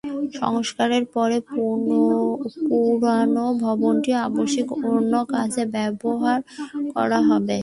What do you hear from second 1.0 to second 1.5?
পরে